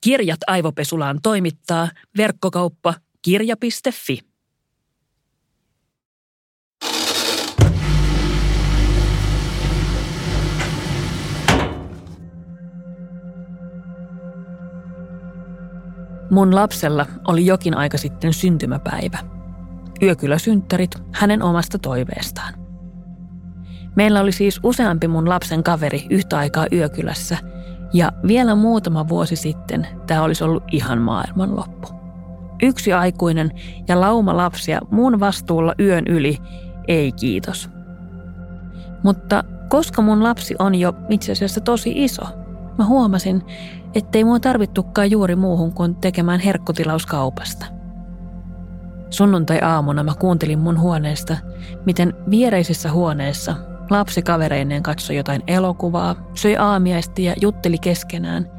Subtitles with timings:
[0.00, 4.18] Kirjat aivopesulaan toimittaa verkkokauppa kirja.fi.
[16.30, 19.18] Mun lapsella oli jokin aika sitten syntymäpäivä.
[20.02, 22.54] Yökyläsynttärit hänen omasta toiveestaan.
[23.96, 27.38] Meillä oli siis useampi mun lapsen kaveri yhtä aikaa yökylässä,
[27.92, 31.88] ja vielä muutama vuosi sitten tämä olisi ollut ihan maailmanloppu.
[32.62, 33.50] Yksi aikuinen
[33.88, 36.38] ja lauma lapsia mun vastuulla yön yli,
[36.88, 37.70] ei kiitos.
[39.02, 42.22] Mutta koska mun lapsi on jo itse asiassa tosi iso,
[42.78, 43.42] mä huomasin,
[43.94, 47.66] ettei mua tarvittukaan juuri muuhun kuin tekemään herkkotilaus kaupasta.
[49.10, 51.36] Sunnuntai-aamuna mä kuuntelin mun huoneesta,
[51.86, 53.54] miten viereisessä huoneessa
[53.90, 58.50] lapsi kavereineen katsoi jotain elokuvaa, söi aamiaisti ja jutteli keskenään.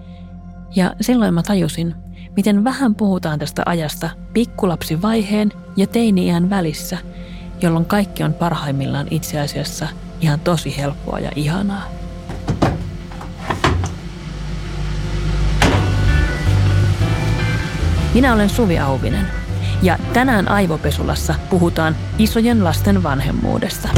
[0.76, 1.96] Ja silloin mä tajusin,
[2.36, 6.98] miten vähän puhutaan tästä ajasta pikkulapsivaiheen ja teini-iän välissä,
[7.62, 9.88] jolloin kaikki on parhaimmillaan itse asiassa
[10.22, 11.84] ihan tosi helppoa ja ihanaa.
[18.14, 19.26] Minä olen Suvi Auvinen
[19.82, 23.90] ja tänään Aivopesulassa puhutaan isojen lasten vanhemmuudesta.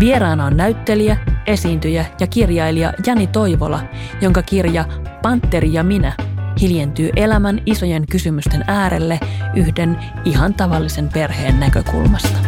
[0.00, 1.16] Vieraana on näyttelijä,
[1.46, 3.80] esiintyjä ja kirjailija Jani Toivola,
[4.20, 4.84] jonka kirja
[5.22, 6.12] Panteri ja minä
[6.60, 9.20] hiljentyy elämän isojen kysymysten äärelle
[9.56, 12.38] yhden ihan tavallisen perheen näkökulmasta.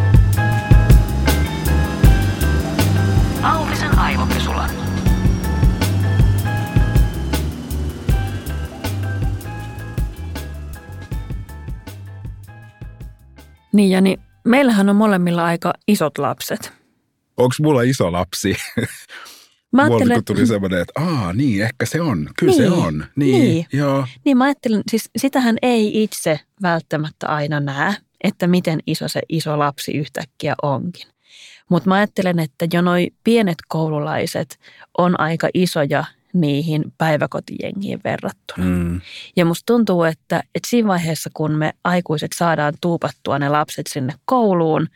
[3.42, 4.66] Auvisen aivopesula.
[13.72, 16.78] Niin Jani, meillähän on molemmilla aika isot lapset.
[17.39, 18.56] Onko mulla iso lapsi?
[19.72, 22.28] Mä Mulla kun tuli semmoinen, että aa niin, ehkä se on.
[22.39, 23.05] Kyllä Niin, se on.
[23.17, 23.67] Niin, niin.
[23.72, 24.06] joo.
[24.25, 29.59] niin mä ajattelen, siis sitähän ei itse välttämättä aina näe, että miten iso se iso
[29.59, 31.06] lapsi yhtäkkiä onkin.
[31.71, 34.59] Mutta mä ajattelen, että jo noi pienet koululaiset
[34.99, 38.65] on aika isoja niihin päiväkotijengiin verrattuna.
[38.65, 39.00] Mm.
[39.37, 44.12] Ja musta tuntuu, että, että siinä vaiheessa, kun me aikuiset saadaan tuupattua ne lapset sinne
[44.25, 44.87] kouluun,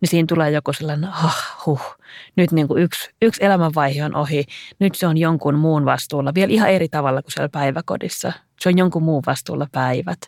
[0.00, 1.96] niin siinä tulee joku sellainen, ah, huh,
[2.36, 4.44] nyt niin kuin yksi, yksi elämänvaihe on ohi,
[4.78, 8.32] nyt se on jonkun muun vastuulla, vielä ihan eri tavalla kuin siellä päiväkodissa.
[8.60, 10.18] Se on jonkun muun vastuulla päivät.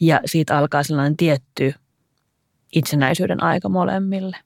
[0.00, 1.74] Ja siitä alkaa sellainen tietty
[2.72, 4.36] itsenäisyyden aika molemmille.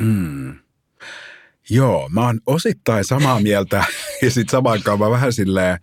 [0.00, 0.58] Mm.
[1.70, 3.84] Joo, mä oon osittain samaa mieltä
[4.22, 5.78] ja sitten samaan mä vähän silleen,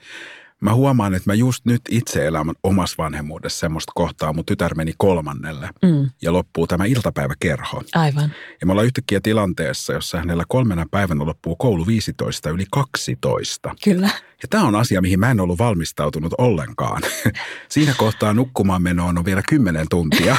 [0.61, 4.93] mä huomaan, että mä just nyt itse elän omassa vanhemmuudessa semmoista kohtaa, mun tytär meni
[4.97, 7.81] kolmannelle Mm, ja loppuu tämä iltapäiväkerho.
[7.95, 8.31] aivan.
[8.61, 13.75] Ja me ollaan yhtäkkiä tilanteessa, jossa hänellä kolmena päivänä loppuu koulu 15 yli 12.
[13.83, 14.09] Kyllä.
[14.41, 17.01] Ja tämä on asia, mihin mä en ollut valmistautunut ollenkaan.
[17.69, 20.37] Siinä kohtaa nukkumaan menoon on vielä 10 tuntia.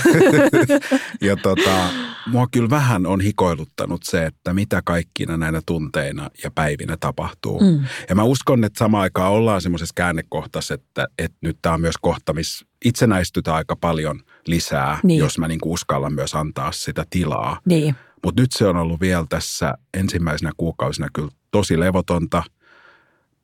[1.20, 1.88] ja tota,
[2.26, 7.60] mua kyllä vähän on hikoiluttanut se, että mitä kaikkina näinä tunteina ja päivinä tapahtuu.
[7.60, 7.84] Mm.
[8.08, 11.96] Ja mä uskon, että samaan aikaan ollaan semmoisessa käännekohtassa, että, että nyt tämä on myös
[12.00, 15.18] kohta, missä itsenäistytään aika paljon lisää, Niin.
[15.18, 17.60] jos mä niinku uskallan myös antaa sitä tilaa.
[17.64, 17.94] Niin.
[18.24, 22.42] Mutta nyt se on ollut vielä tässä ensimmäisenä kuukausina kyllä tosi levotonta.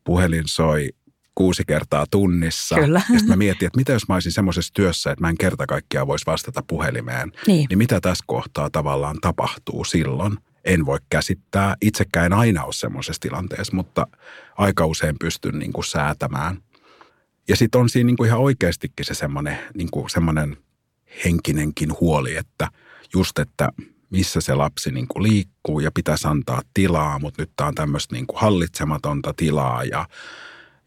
[0.08, 0.88] Puhelin soi
[1.34, 2.74] kuusi kertaa tunnissa.
[2.74, 2.98] Kyllä.
[2.98, 5.66] Ja sitten mä mietin, että mitä jos mä olisin semmoisessa työssä, että mä en kerta
[5.66, 7.32] kaikkiaan voisi vastata puhelimeen.
[7.46, 7.66] Niin.
[7.69, 10.36] Niin mitä tässä kohtaa tavallaan tapahtuu silloin?
[10.64, 11.76] En voi käsittää.
[11.82, 14.06] Itsekään aina ole semmoisessa tilanteessa, mutta
[14.58, 16.62] aika usein pystyn niin kuin säätämään.
[17.48, 20.56] Ja sitten on siinä niin kuin ihan oikeastikin se semmoinen, niin kuin semmoinen
[21.25, 22.69] henkinenkin huoli, että
[23.14, 23.72] just, että
[24.10, 28.14] missä se lapsi niin kuin liikkuu ja pitäisi antaa tilaa, mutta nyt tämä on tämmöistä
[28.14, 30.06] niin kuin hallitsematonta tilaa ja,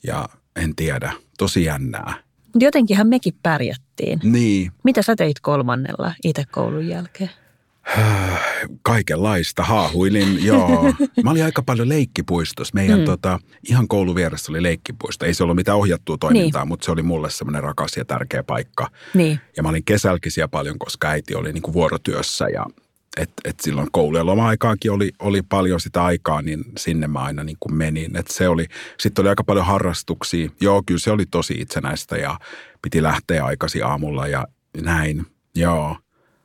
[0.04, 2.14] ja en tiedä, tosi jännää.
[2.44, 4.20] Mutta jotenkinhan mekin pärjättiin.
[4.24, 7.30] Niin, Mitä sä teit kolmannella itse koulun jälkeen?
[8.82, 10.94] kaikenlaista haahuilin, joo.
[11.24, 12.72] Mä olin aika paljon leikkipuistossa.
[12.76, 13.06] Meidän Mm.
[13.06, 13.40] tota,
[13.70, 15.26] ihan koulun vieressä oli leikkipuisto.
[15.26, 16.68] Ei se ollut mitään ohjattua toimintaa, niin.
[16.68, 18.88] mutta se oli mulle semmoinen rakas ja tärkeä paikka.
[19.14, 19.40] Niin.
[19.58, 22.66] Ja mä olin kesälläkin siellä paljon, koska äiti oli niin kuin vuorotyössä ja
[23.17, 27.43] et, et silloin koulu- ja loma-aikaankin oli, oli paljon sitä aikaa, niin sinne mä aina
[27.43, 28.17] niin kuin menin.
[28.17, 28.66] Et se oli,
[28.99, 30.49] sitten oli aika paljon harrastuksia.
[30.61, 32.40] Joo, kyllä se oli tosi itsenäistä ja
[32.81, 34.47] piti lähteä aikaisin aamulla ja
[34.81, 35.25] näin.
[35.55, 35.97] Joo,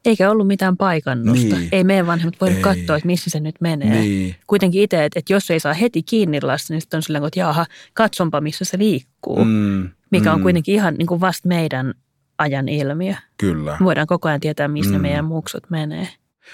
[0.07, 1.57] Eikä ollut mitään paikannusta.
[1.57, 1.69] Niin.
[1.73, 4.01] Ei meidän vanhemmat voinut katsoa, että missä se nyt menee.
[4.01, 4.37] niin.
[4.47, 7.41] Kuitenkin itse, että, että jos ei saa heti kiinni lasta, niin sitten on silleen, että
[7.41, 9.45] jaha, katsonpa missä se liikkuu.
[9.45, 11.95] Mm, mikä on mm, kuitenkin ihan niin kuin vasta meidän
[12.39, 13.15] ajan ilmiö.
[13.39, 13.77] Kyllä.
[13.85, 14.95] Voidaan koko ajan tietää, missä.
[14.95, 15.03] Mm.
[15.03, 16.09] meidän muksut menee.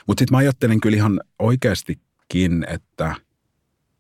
[0.07, 3.15] Mutta sitten mä ajattelen kyllä ihan oikeastikin, että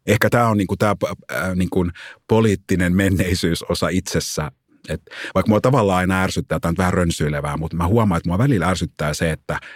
[0.06, 0.94] Ehkä tämä on niinku tämä
[1.32, 1.86] äh, niinku
[2.28, 4.50] poliittinen menneisyysosa itsessä.
[4.88, 5.02] Et
[5.34, 8.68] vaikka mua tavallaan aina ärsyttää, tämä on vähän rönsyilevää, mutta mä huomaan, että mua välillä
[8.68, 9.58] ärsyttää se, että–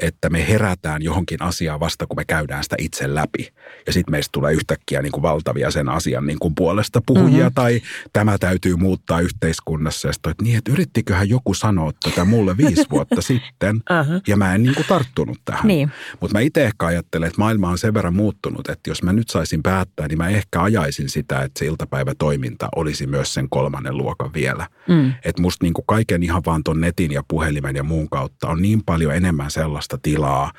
[0.00, 3.52] että me herätään johonkin asiaan vasta, kun me käydään sitä itse läpi.
[3.86, 7.54] Ja sitten meistä tulee yhtäkkiä niin kuin valtavia sen asian niin kuin puolesta puhujia mm-hmm.
[7.54, 7.80] tai
[8.12, 10.08] tämä täytyy muuttaa yhteiskunnassa.
[10.08, 14.22] Ja sitten, että niin, että yrittiköhän joku sanoa tätä mulle viisi vuotta sitten uh-huh.
[14.26, 15.66] ja mä en niin kuin tarttunut tähän.
[15.66, 15.90] Niin.
[16.20, 19.28] Mutta mä itse ehkä ajattelen, että maailma on sen verran muuttunut, että jos mä nyt
[19.28, 24.32] saisin päättää, niin mä ehkä ajaisin sitä, että se iltapäivätoiminta olisi myös sen kolmannen luokan
[24.34, 24.66] vielä.
[24.88, 25.12] Mm.
[25.24, 28.62] Että musta niin kuin kaiken ihan vaan ton netin ja puhelimen ja muun kautta on
[28.62, 30.52] niin paljon enemmän sellaista, sellaista tilaa,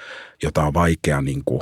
[0.43, 1.61] jota on vaikea niin kuin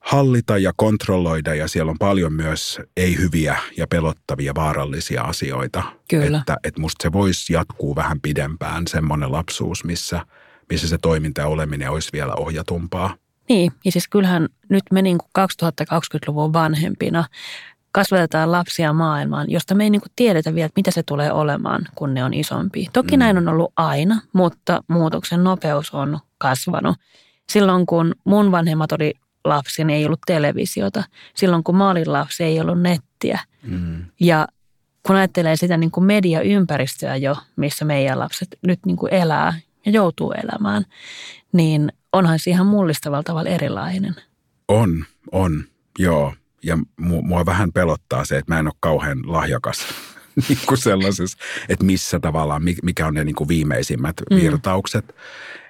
[0.00, 5.82] hallita ja kontrolloida ja siellä on paljon myös ei-hyviä ja pelottavia vaarallisia asioita.
[6.08, 6.38] Kyllä.
[6.38, 10.26] Että, että musta se voisi jatkuu vähän pidempään semmoinen lapsuus, missä,
[10.70, 13.16] missä se toiminta ja oleminen olisi vielä ohjatumpaa.
[13.48, 17.24] Niin, ja siis kyllähän nyt me niin kuin 2020-luvun vanhempina
[17.92, 22.14] kasvatetaan lapsia maailmaan, josta me ei niin kuin tiedetä vielä, mitä se tulee olemaan, kun
[22.14, 22.86] ne on isompi.
[22.92, 23.18] Toki mm.
[23.18, 26.96] näin on ollut aina, mutta muutoksen nopeus on kasvanut.
[27.48, 29.14] Silloin kun mun vanhemmat oli
[29.44, 31.04] lapsi, niin ei ollut televisiota.
[31.34, 33.38] Silloin kun mä olin lapsi, ei ollut nettiä.
[33.62, 34.04] Mm.
[34.20, 34.48] Ja
[35.06, 39.92] kun ajattelee sitä niin kuin mediaympäristöä jo, missä meidän lapset nyt niin kuin elää ja
[39.92, 40.84] joutuu elämään,
[41.52, 44.16] niin onhan se ihan mullistavalla tavalla erilainen.
[44.68, 45.64] On, on,
[45.98, 46.34] joo.
[46.62, 49.86] Ja mua vähän pelottaa se, että mä en ole kauhean lahjakas
[50.48, 54.36] niin kuin sellaisessa, että missä tavallaan, mikä on ne niin kuin viimeisimmät mm.
[54.36, 55.14] virtaukset.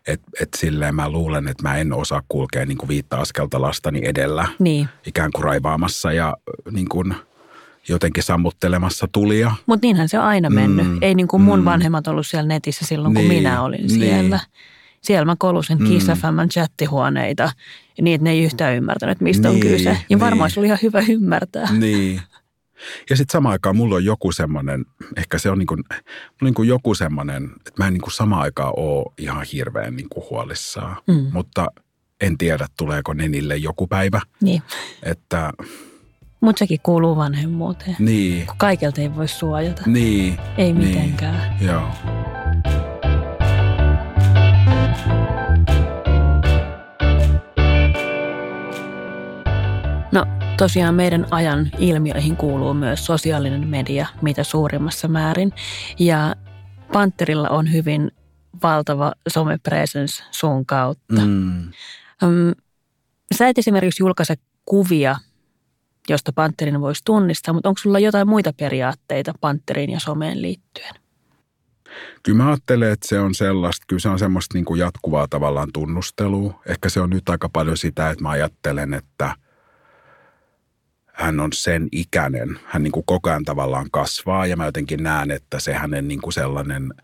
[0.07, 4.01] Että et silleen mä luulen, että mä en osaa kulkea niin kuin viittä askelta lastani
[4.05, 4.49] edellä.
[4.59, 4.89] Niin.
[5.07, 6.37] Ikään kuin raivaamassa ja
[6.71, 7.15] niin kuin
[7.89, 9.53] jotenkin sammuttelemassa tulia.
[9.67, 10.87] Mutta niinhän se on aina mennyt.
[10.87, 11.65] Mm, Ei niin kuin mun mm.
[11.65, 14.01] vanhemmat ollut siellä netissä silloin, kun niin, minä olin niin.
[14.01, 14.41] siellä.
[15.01, 15.87] Siellä mä kolusin mm.
[15.87, 16.07] Kiss
[16.51, 17.53] chattihuoneita
[18.01, 19.91] niin, että ne ei yhtään ymmärtänyt, mistä niin, on kyse.
[19.91, 20.21] Ja niin.
[20.21, 21.73] varmaan se oli ihan hyvä ymmärtää.
[21.73, 22.21] Niin.
[23.11, 24.85] Ja sitten samaan aikaan mulla on joku semmoinen,
[25.17, 25.85] ehkä se on niin kuin,
[26.43, 30.09] niin kuin joku semmoinen, että mä en niin kuin samaan aikaan ole ihan hirveän niin
[30.09, 30.97] kuin huolissaan.
[31.07, 31.27] Mm.
[31.33, 31.67] Mutta
[32.21, 34.21] en tiedä, tuleeko Nenille joku päivä.
[34.43, 34.63] Niin.
[35.03, 35.53] Että...
[36.41, 37.97] Mutta sekin kuuluu vanhemmuuteen.
[37.99, 38.47] Niin.
[38.47, 39.83] Kun kaikelta ei voi suojata.
[39.87, 40.39] Niin.
[40.59, 40.89] Ei niin.
[40.89, 41.57] mitenkään.
[41.61, 41.91] Joo.
[50.61, 55.53] Tosiaan meidän ajan ilmiöihin kuuluu myös sosiaalinen media mitä suurimmassa määrin.
[55.99, 56.35] Ja
[56.93, 58.11] Panterilla on hyvin
[58.63, 61.21] valtava somepresence sun kautta.
[61.27, 61.71] Mm.
[63.35, 64.35] Sä et esimerkiksi julkaise
[64.65, 65.17] kuvia,
[66.09, 70.95] josta Panterin voisi tunnistaa, mutta onko sulla jotain muita periaatteita Panteriin ja someen liittyen?
[72.23, 75.69] Kyllä mä ajattelen, että se on sellaista, kyllä se on semmoista niin kuin jatkuvaa tavallaan
[75.73, 76.63] tunnustelua.
[76.67, 79.35] Ehkä se on nyt aika paljon sitä, että mä ajattelen, että–
[81.21, 82.59] hän on sen ikäinen.
[82.65, 86.21] Hän niin kuin koko ajan tavallaan kasvaa ja mä jotenkin näen, että se hänen niin
[86.21, 86.95] kuin sellainen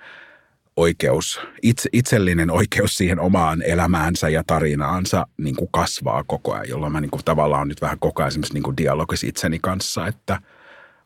[0.77, 6.93] oikeus, itse, itsellinen oikeus siihen omaan elämäänsä ja tarinaansa niin kuin kasvaa koko ajan, jolloin
[6.93, 10.41] mä niin kuin tavallaan on nyt vähän koko ajan niin kuin dialogissa itseni kanssa, että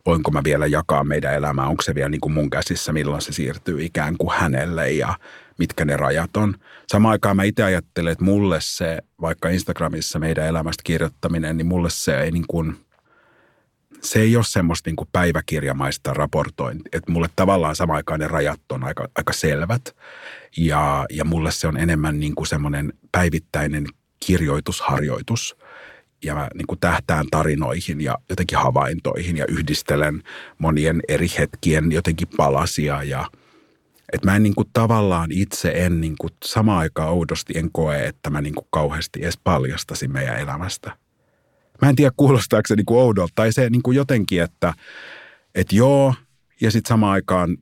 [0.06, 3.32] voinko mä vielä jakaa meidän elämää, onko se vielä niin kuin mun käsissä, milloin se
[3.32, 5.14] siirtyy ikään kuin hänelle ja
[5.58, 6.54] mitkä ne rajat on.
[6.86, 11.90] Samaan aikaan mä itse ajattelen, että mulle se, vaikka Instagramissa meidän elämästä kirjoittaminen, niin mulle
[11.90, 12.76] se ei niin kuin–
[14.02, 16.90] se ei ole semmoista niin kuin päiväkirjamaista raportointia.
[16.92, 19.96] Että mulle tavallaan samaan aikaan ne rajat on aika, aika selvät.
[20.56, 23.86] Ja, ja mulle se on enemmän niin kuin semmoinen päivittäinen
[24.26, 25.56] kirjoitusharjoitus.
[26.24, 30.22] Ja mä niin kuin tähtään tarinoihin ja jotenkin havaintoihin ja yhdistelen
[30.58, 33.24] monien eri hetkien jotenkin palasia ja–
[34.12, 38.06] että mä en niin kuin tavallaan itse en niin kuin samaan aikaan oudosti en koe,
[38.06, 40.96] että mä niin kuin kauheasti edes paljastasin meidän elämästä.
[41.82, 44.74] Mä en tiedä kuulostaako se niinku oudolta tai se niinku jotenkin, että
[45.54, 46.14] et joo
[46.60, 47.58] ja sitten samaan aikaan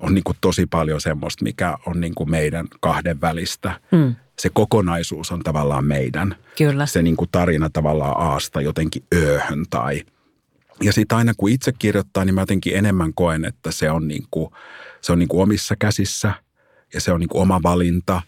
[0.00, 3.80] on niinku tosi paljon semmoista, mikä on niinku meidän kahden välistä.
[3.92, 4.14] Mm.
[4.38, 6.36] Se kokonaisuus on tavallaan meidän.
[6.58, 6.86] Kyllä.
[6.86, 10.02] Se niinku tarina tavallaan aasta jotenkin ööhön tai
[10.82, 14.52] ja sitten aina kun itse kirjoittaa, niin mä jotenkin enemmän koen, että se on, niinku,
[15.00, 16.32] se on niinku omissa käsissä
[16.94, 18.22] ja se on niinku oma valinta.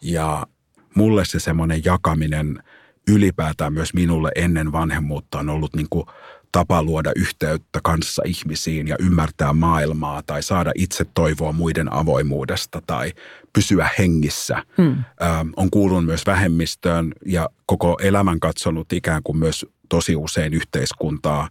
[0.00, 0.46] Ja
[0.94, 2.58] mulle se semmoinen jakaminen–
[3.08, 6.06] ylipäätään myös minulle ennen vanhemmuutta on ollut niin kuin
[6.52, 13.12] tapa luoda yhteyttä kanssa ihmisiin ja ymmärtää maailmaa tai saada itse toivoa muiden avoimuudesta tai
[13.52, 14.62] pysyä hengissä.
[14.78, 14.92] Hmm.
[14.92, 15.24] Ö,
[15.56, 21.48] on kuulunut myös vähemmistöön ja koko elämän katsonut ikään kuin myös tosi usein yhteiskuntaa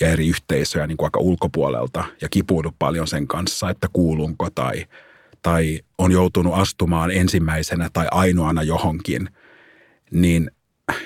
[0.00, 4.86] ja eri yhteisöjä niin kuin aika ulkopuolelta ja kipuudut paljon sen kanssa, että kuulunko tai,
[5.42, 9.28] tai on joutunut astumaan ensimmäisenä tai ainoana johonkin,
[10.10, 10.50] niin–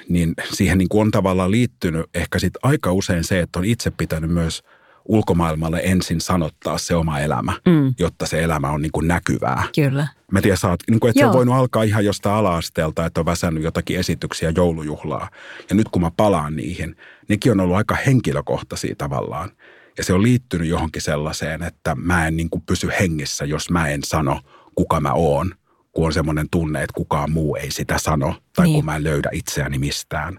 [0.08, 3.90] niin siihen niin kuin on tavallaan liittynyt ehkä sit aika usein se, että on itse
[3.90, 4.62] pitänyt myös
[5.04, 7.94] ulkomaailmalle ensin sanottaa se oma elämä, mm.
[7.98, 9.68] jotta se elämä on niin kuin näkyvää.
[9.74, 10.08] Kyllä.
[10.32, 11.26] Mä tiedän, sä oot, niin kuin, että Joo.
[11.26, 15.28] se on voinut alkaa ihan jostain ala-asteelta, että on väsännyt jotakin esityksiä joulujuhlaa.
[15.70, 16.96] Ja nyt kun mä palaan niihin,
[17.28, 19.50] nekin on ollut aika henkilökohtaisia tavallaan.
[19.98, 23.88] Ja se on liittynyt johonkin sellaiseen, että mä en niin kuin pysy hengissä, jos mä
[23.88, 24.40] en sano,
[24.74, 25.54] kuka mä oon–
[25.96, 28.74] kun on semmoinen tunne, että kukaan muu ei sitä sano tai niin.
[28.74, 30.38] kun mä en löydä itseäni mistään.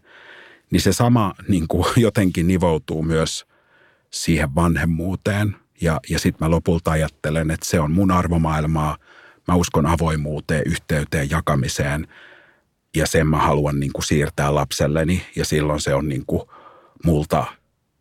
[0.72, 3.46] Niin se sama niin kuin jotenkin nivoutuu myös
[4.10, 5.56] siihen vanhemmuuteen.
[5.82, 8.98] Ja, ja sitten mä lopulta ajattelen, että se on mun arvomaailmaa.
[9.48, 12.08] Mä uskon avoimuuteen, yhteyteen, jakamiseen.
[12.96, 15.22] Ja sen mä haluan niin kuin siirtää lapselleni.
[15.36, 16.42] Ja silloin se on niin kuin
[17.06, 17.46] multa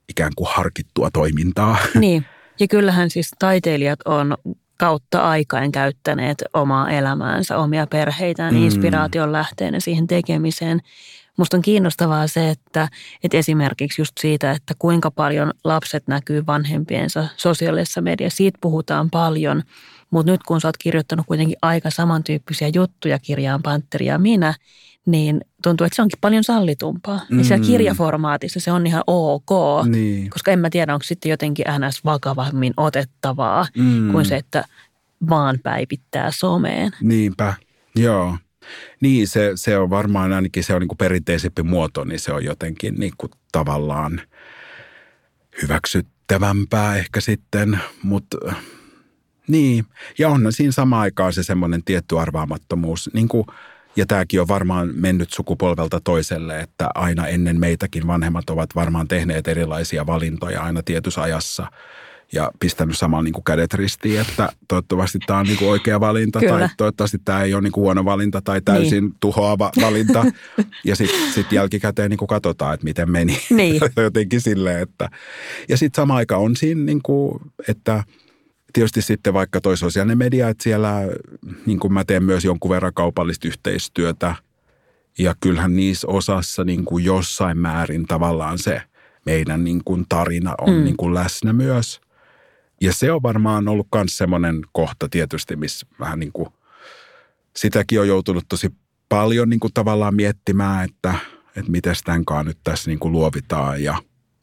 [0.08, 1.76] ikään kuin harkittua toimintaa.
[1.94, 2.24] Niin.
[2.60, 4.36] Ja kyllähän siis taiteilijat on
[4.78, 8.62] kautta aikain käyttäneet omaa elämäänsä, omia perheitään mm.
[8.62, 10.80] inspiraation lähteenä siihen tekemiseen.
[11.36, 12.88] Musta on kiinnostavaa se, että,
[13.24, 19.62] että esimerkiksi just siitä, että kuinka paljon lapset näkyy vanhempiensa sosiaalisessa mediassa, siitä puhutaan paljon.
[20.10, 24.54] Mutta nyt kun sä oot kirjoittanut kuitenkin aika samantyyppisiä juttuja kirjaan Panteri ja minä,
[25.06, 27.20] niin tuntuu, että se onkin paljon sallitumpaa.
[27.30, 27.38] Mm.
[27.38, 29.50] Ja siellä kirjaformaatissa se on ihan ok,
[29.86, 30.30] niin.
[30.30, 32.04] koska en mä tiedä, onko sitten jotenkin ns.
[32.04, 34.12] vakavammin otettavaa mm.
[34.12, 34.64] kuin se, että
[35.28, 36.92] vaan päivittää someen.
[37.00, 37.54] Niinpä,
[37.96, 38.36] joo.
[39.00, 42.44] Niin, se, se on varmaan ainakin se on niin kuin perinteisempi muoto, niin se on
[42.44, 44.20] jotenkin niin kuin tavallaan
[45.62, 48.36] hyväksyttävämpää ehkä sitten, mutta
[49.48, 49.84] niin.
[50.18, 53.46] Ja on siinä samaan aikaan se semmoinen tietty arvaamattomuus, niin kuin–
[53.96, 59.48] ja tämäkin on varmaan mennyt sukupolvelta toiselle, että aina ennen meitäkin vanhemmat ovat varmaan tehneet
[59.48, 61.66] erilaisia valintoja aina tietyssä ajassa
[62.32, 66.40] ja pistänyt saman niin kuin kädet ristiin, että toivottavasti tämä on niin kuin oikea valinta
[66.40, 66.58] Kyllä.
[66.58, 69.14] tai toivottavasti tämä ei ole niin kuin huono valinta tai täysin niin.
[69.20, 70.24] tuhoava valinta.
[70.84, 73.38] ja sitten sit jälkikäteen niin kuin katsotaan, että miten meni.
[73.50, 73.80] Niin.
[73.96, 75.08] Jotenkin silleen, että
[75.68, 78.04] ja sitten sama aika on siinä, niin kuin, että–
[78.76, 80.92] tietysti sitten vaikka toi sosiaalinen media, että siellä
[81.66, 84.34] niin kuin mä teen myös jonkun verran kaupallista yhteistyötä.
[85.18, 88.82] Ja kyllähän niissä osassa niin kuin jossain määrin tavallaan se
[89.26, 90.84] meidän niin kuin tarina on mm.
[90.84, 92.00] niin kuin läsnä myös.
[92.80, 96.48] Ja se on varmaan ollut myös semmoinen kohta tietysti, missä vähän niin kuin
[97.56, 98.74] sitäkin on joutunut tosi
[99.08, 101.14] paljon niin kuin tavallaan miettimään, että,
[101.56, 103.82] että miten tämänkaan nyt tässä niin kuin luovitaan.
[103.82, 104.02] Ja,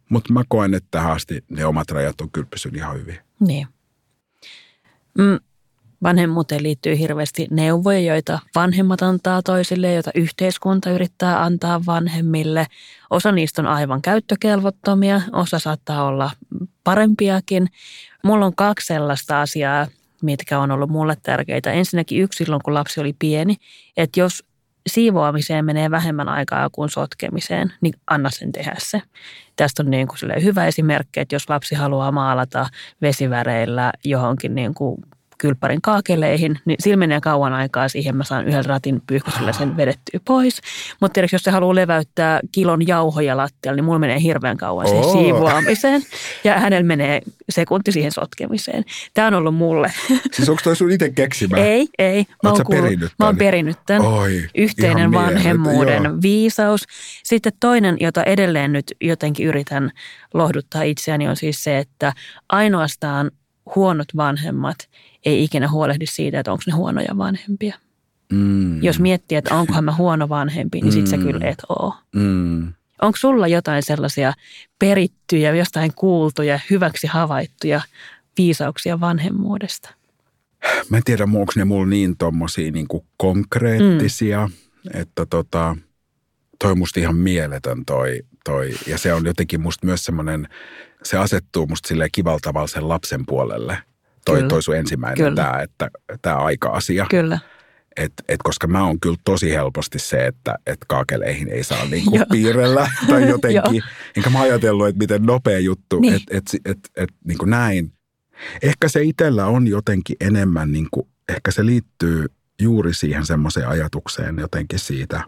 [0.09, 3.17] mutta mä koen, että tähän asti ne omat rajat on kyllä pysynyt ihan hyvin.
[3.39, 3.67] Niin.
[5.17, 5.39] Mm,
[6.03, 12.67] vanhemmuuteen liittyy hirveästi neuvoja, joita vanhemmat antaa toisille, joita yhteiskunta yrittää antaa vanhemmille.
[13.09, 16.31] Osa niistä on aivan käyttökelvottomia, osa saattaa olla
[16.83, 17.67] parempiakin.
[18.23, 19.87] Mulla on kaksi sellaista asiaa,
[20.21, 21.71] mitkä on ollut mulle tärkeitä.
[21.71, 23.55] Ensinnäkin yksi silloin, kun lapsi oli pieni,
[23.97, 24.43] että jos
[24.87, 29.01] siivoamiseen menee vähemmän aikaa kuin sotkemiseen, niin anna sen tehdä se.
[29.55, 32.67] Tästä on niin kuin hyvä esimerkki, että jos lapsi haluaa maalata
[33.01, 34.97] vesiväreillä johonkin niin kuin
[35.37, 40.19] kylppärin kaakeleihin, niin sillä menee kauan aikaa siihen, mä saan yhden ratin pyyhkäisyllä sen vedettyä
[40.25, 40.61] pois.
[41.01, 45.11] Mutta tiedätkö, jos se haluaa leväyttää kilon jauhoja lattialle, niin mulla menee hirveän kauan siihen
[45.11, 46.01] siivoamiseen.
[46.43, 48.83] Ja hänellä menee sekunti siihen sotkemiseen.
[49.13, 49.93] Tämä on ollut mulle.
[50.31, 51.57] Siis onko toi sun itse keksimä?
[51.57, 52.25] Ei, ei.
[52.43, 54.07] Mä oon, kuullut, perinnyt mä oon perinnyt tämän.
[54.07, 56.13] Oi, Yhteinen vanhemmuuden joo.
[56.21, 56.83] viisaus.
[57.23, 59.91] Sitten toinen, jota edelleen nyt jotenkin yritän
[60.33, 62.13] lohduttaa itseäni, on siis se, että
[62.49, 63.31] ainoastaan
[63.75, 64.89] huonot vanhemmat
[65.25, 67.75] ei ikinä huolehdi siitä, että onko ne huonoja vanhempia.
[68.31, 68.83] Mm.
[68.83, 71.23] Jos miettii, että onkohan mä huono vanhempi, niin sit sä mm.
[71.23, 71.93] kyllä et oo.
[72.15, 72.73] Mm.
[73.01, 74.33] Onko sulla jotain sellaisia
[74.79, 77.81] perittyjä, jostain kuultuja, hyväksi havaittuja
[78.37, 79.89] viisauksia vanhemmuudesta?
[80.89, 84.99] Mä en tiedä, onko ne mulla niin tommosia niin kuin konkreettisia, mm.
[84.99, 85.75] että tota,
[86.59, 88.73] toi musta ihan mieletön toi, toi.
[88.87, 90.47] Ja se on jotenkin musta myös semmoinen,
[91.03, 93.77] se asettuu musta silleen kivalla tavalla sen lapsen puolelle–
[94.25, 94.49] toi, kyllä.
[94.49, 95.89] toi sun ensimmäinen tämä, että
[96.21, 97.05] tämä aika-asia.
[97.09, 97.39] Kyllä.
[97.95, 102.19] Et, et koska mä oon kyllä tosi helposti se, että et kaakeleihin ei saa niinku
[102.31, 103.83] piirrellä tai jotenkin.
[104.17, 106.13] Enkä mä ajatellut, että miten nopea juttu, niin.
[106.13, 107.93] että et, et, et, niinku näin.
[108.61, 112.25] Ehkä se itsellä on jotenkin enemmän, niinku, ehkä se liittyy
[112.61, 115.23] juuri siihen semmoiseen ajatukseen jotenkin siitä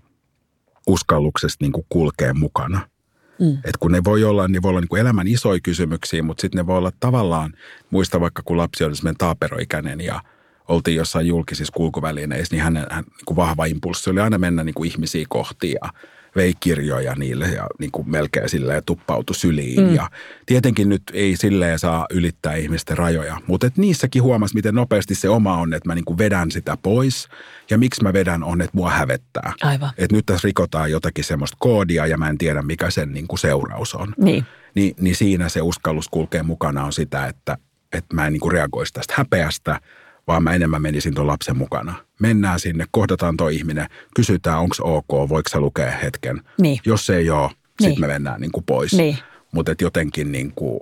[0.87, 2.81] uskalluksesta niinku kulkea mukana–
[3.39, 3.57] Mm.
[3.63, 6.57] Et kun ne voi olla, ne voi olla niin kuin elämän isoja kysymyksiä, mutta sitten
[6.57, 7.53] ne voi olla tavallaan,
[7.89, 10.21] muista vaikka kun lapsi oli semmoinen taaperoikäinen ja
[10.67, 14.73] oltiin jossain julkisissa kulkuvälineissä, niin hänen hän, niin kuin vahva impulssi oli aina mennä niin
[14.73, 15.89] kuin ihmisiä kohti ja
[16.35, 19.81] vei kirjoja niille ja niin kuin melkein silleen tuppautui syliin.
[19.81, 19.95] Mm.
[19.95, 20.09] Ja
[20.45, 25.29] tietenkin nyt ei silleen saa ylittää ihmisten rajoja, mutta et niissäkin huomasi, miten nopeasti se
[25.29, 27.27] oma on, että mä niin kuin vedän sitä pois.
[27.69, 29.53] Ja miksi mä vedän on, että mua hävettää.
[29.61, 29.89] Aivan.
[29.97, 33.39] Että nyt tässä rikotaan jotakin semmoista koodia ja mä en tiedä, mikä sen niin kuin
[33.39, 34.13] seuraus on.
[34.17, 34.45] Niin.
[34.75, 37.57] Ni, niin siinä se uskallus kulkee mukana on sitä, että,
[37.93, 39.79] että mä en niin kuin reagoisi tästä häpeästä,
[40.27, 42.04] vaan mä enemmän menisin tuon lapsen mukana.
[42.19, 46.41] Mennään sinne, kohdataan tuo ihminen, kysytään, onko ok, voiko se lukea hetken.
[46.61, 46.79] Niin.
[46.85, 47.55] Jos se ei ole, Niin.
[47.79, 48.93] sitten me mennään niin kuin pois.
[48.93, 49.17] Niin.
[49.51, 50.79] Mutta jotenkin niin kuin,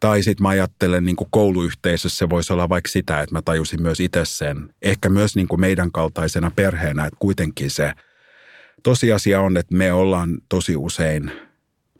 [0.00, 3.82] tai sitten mä ajattelen niin kuin kouluyhteisössä se voisi olla vaikka sitä, että mä tajusin
[3.82, 7.92] myös itse sen, ehkä myös niin kuin meidän kaltaisena perheenä, että kuitenkin se
[8.82, 11.32] tosiasia on, että me ollaan tosi usein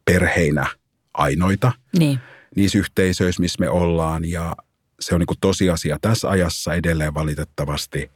[0.04, 0.66] perheinä
[1.14, 2.18] ainoita Niin.
[2.56, 4.56] niissä yhteisöissä, missä me ollaan ja
[5.00, 8.10] se on niin kuin tosiasia tässä ajassa edelleen valitettavasti.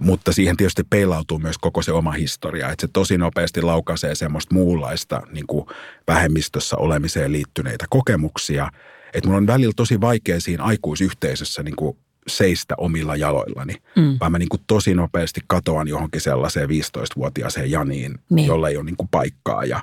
[0.00, 4.54] Mutta siihen tietysti peilautuu myös koko se oma historia, että se tosi nopeasti laukaisee semmoista
[4.54, 5.66] muunlaista niin kuin
[6.06, 8.70] vähemmistössä olemiseen liittyneitä kokemuksia.
[9.14, 14.16] Että mun on välillä tosi vaikea siinä aikuisyhteisössä niin kuin seistä omilla jaloillani, Mm.
[14.20, 18.46] vaan mä niin kuin tosi nopeasti katoan johonkin sellaiseen 15-vuotiaaseen Janiin, Niin.
[18.46, 19.64] jolla ei ole niin kuin paikkaa.
[19.64, 19.80] Ja,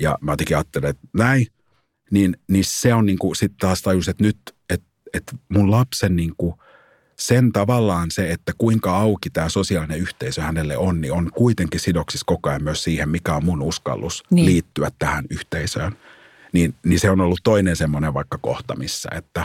[0.00, 1.46] ja mä jotenkin ajattelen, että näin,
[2.10, 4.36] niin, niin se on niin kuin sitten taas tajus, että nyt,
[4.70, 6.54] että, että mun lapsen niin kuin
[7.26, 12.24] sen tavallaan se, että kuinka auki tämä sosiaalinen yhteisö hänelle on, niin on kuitenkin sidoksissa
[12.26, 14.46] koko ajan myös siihen, mikä on mun uskallus Niin.
[14.46, 15.92] liittyä tähän yhteisöön.
[16.52, 19.44] Niin, niin se on ollut toinen semmoinen vaikka kohta, missä, että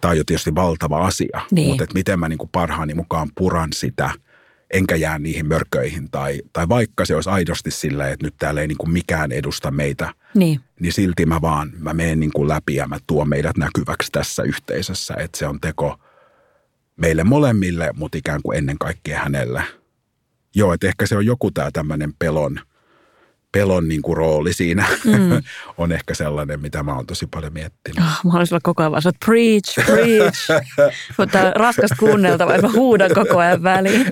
[0.00, 1.68] tämä on jo tietysti valtava asia, Niin.
[1.68, 4.10] mutta että miten mä niin kuin parhaani mukaan puran sitä,
[4.70, 6.10] enkä jää niihin mörköihin.
[6.10, 9.70] Tai, tai vaikka se olisi aidosti silleen, että nyt täällä ei niin kuin mikään edusta
[9.70, 10.60] meitä, Niin.
[10.80, 14.42] niin silti mä vaan, mä menen niin kuin läpi ja mä tuon meidät näkyväksi tässä
[14.42, 15.98] yhteisössä, että se on teko
[16.96, 19.64] meille molemmille, mutta ikään kuin ennen kaikkea hänelle.
[20.54, 22.60] Joo, että ehkä se on joku tämä tämmöinen pelon,
[23.54, 25.42] pelon niin kuin rooli siinä mm.
[25.78, 27.98] on ehkä sellainen, mitä mä oon tosi paljon miettinyt.
[27.98, 30.50] Oh, mä haluaisin olla koko ajan vaan, että preach, preach.
[31.18, 34.06] Mutta raskasta kuunneltavaa, mä huudan koko ajan väliin.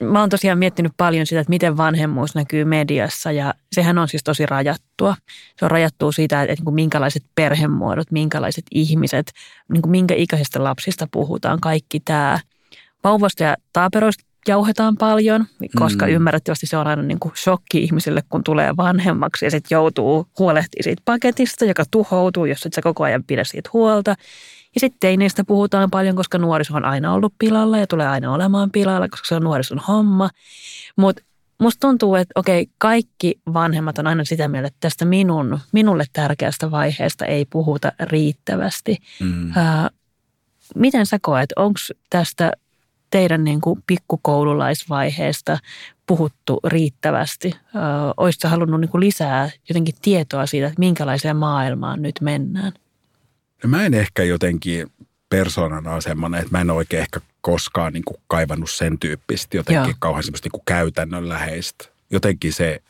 [0.00, 4.24] Mä oon tosiaan miettinyt paljon sitä, että miten vanhemmuus näkyy mediassa ja sehän on siis
[4.24, 5.16] tosi rajattua.
[5.58, 9.32] Se on rajattua siitä, että, niin minkälaiset perhemuodot, minkälaiset ihmiset,
[9.72, 12.40] niin kuin minkä ikäisistä lapsista puhutaan, kaikki tämä.
[13.04, 15.46] Vauvasta ja taaperoista jauhetaan paljon,
[15.78, 16.10] koska mm.
[16.10, 16.14] Mm.
[16.14, 20.84] ymmärrettävästi se on aina niin kuin shokki ihmiselle, kun tulee vanhemmaksi ja sitten joutuu huolehtimaan
[20.84, 24.10] siitä paketista, joka tuhoutuu, jos et sä koko ajan pidä siitä huolta.
[24.74, 28.70] Ja sitten teineistä puhutaan paljon, koska nuoriso on aina ollut pilalla ja tulee aina olemaan
[28.70, 30.30] pilalla, koska se on nuorison homma.
[30.96, 31.22] Mutta
[31.58, 36.70] musta tuntuu, että okei, kaikki vanhemmat on aina sitä mieltä, että tästä minun, minulle tärkeästä
[36.70, 38.98] vaiheesta ei puhuta riittävästi.
[39.20, 39.52] Mm.
[39.56, 39.90] Ää,
[40.74, 41.78] miten sä koet, onko
[42.10, 42.52] tästä
[43.12, 45.58] teidän niin kuin pikkukoululaisvaiheesta
[46.06, 47.54] puhuttu riittävästi?
[48.16, 52.72] Olisitko halunnut niin kuin lisää jotenkin tietoa siitä, että minkälaiseen maailmaan nyt mennään?
[53.64, 54.90] No mä en ehkä jotenkin
[55.28, 59.96] persoonana semmoinen, että mä en oikein ehkä koskaan niin kuin kaivannut sen tyyppistä jotenkin Joo.
[59.98, 61.84] kauhean semmoista niin kuin käytännönläheistä.
[62.10, 62.82] Jotenkin se,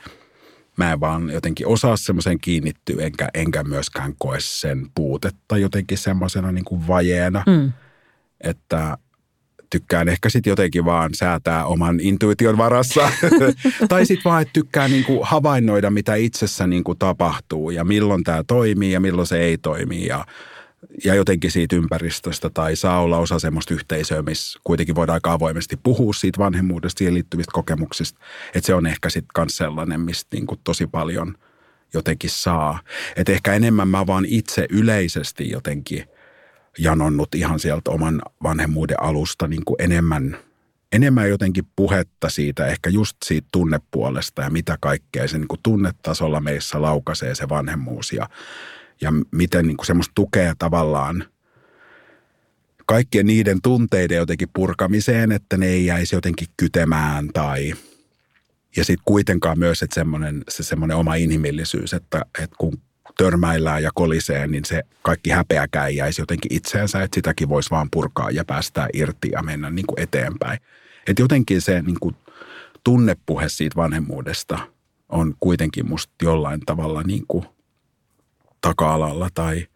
[0.77, 6.53] mä en vaan jotenkin osaa semmoiseen kiinnittyä, enkä, enkä myöskään koe sen puutetta jotenkin semmoisena
[6.53, 7.73] niin kuin vajeena, Mm.
[8.41, 8.99] että
[9.73, 13.11] tykkään ehkä sitten jotenkin vaan säätää oman intuition varassa.
[13.89, 18.93] tai sitten vaan, että tykkään niinku havainnoida, mitä itsessä niinku tapahtuu ja milloin tämä toimii
[18.93, 20.07] ja milloin se ei toimi.
[20.07, 20.25] Ja,
[21.05, 25.77] ja jotenkin siitä ympäristöstä tai saa olla osa semmoista yhteisöä, missä kuitenkin voidaan aika avoimesti
[25.83, 28.21] puhua siitä vanhemmuudesta, siihen liittyvistä kokemuksista.
[28.55, 31.35] Että se on ehkä sitten myös sellainen, mistä niinku tosi paljon
[31.95, 32.81] jotenkin saa.
[33.17, 36.05] Että ehkä enemmän mä vaan itse yleisesti jotenkin–
[36.79, 40.37] janonnut ihan sieltä oman vanhemmuuden alusta niin kuin enemmän,
[40.93, 46.41] enemmän jotenkin puhetta siitä, ehkä just siitä tunnepuolesta ja mitä kaikkea se niin kuin tunnetasolla
[46.41, 48.29] meissä laukaisee se vanhemmuus ja,
[49.01, 51.25] ja miten niin kuin semmoista tukea tavallaan
[52.87, 57.75] kaikkien niiden tunteiden jotenkin purkamiseen, että ne ei jäisi jotenkin kytemään tai
[58.77, 62.79] ja sitten kuitenkaan myös että semmoinen, se semmoinen oma inhimillisyys, että, että kun
[63.18, 68.31] törmäillään ja kolisee, niin se kaikki häpeäkään jäisi jotenkin itseensä, että sitäkin voisi vaan purkaa
[68.31, 70.59] ja päästää irti ja mennä niin kuin eteenpäin.
[71.07, 72.16] Että jotenkin se niin kuin
[72.85, 74.59] tunnepuhe siitä vanhemmuudesta
[75.09, 77.44] on kuitenkin musta jollain tavalla niin kuin
[78.61, 79.66] taka-alalla tai,